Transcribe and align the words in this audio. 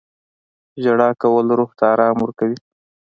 •ژړا 0.83 1.09
کول 1.21 1.45
روح 1.57 1.71
ته 1.77 1.85
ارام 1.93 2.17
ورکوي. 2.21 2.57